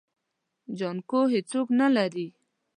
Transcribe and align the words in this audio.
جانکو 0.77 1.19
هيڅوک 1.33 1.67
نه 1.79 1.87
لري. 1.95 2.27